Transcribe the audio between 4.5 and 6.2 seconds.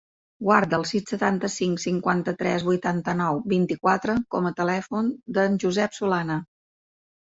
a telèfon del Josep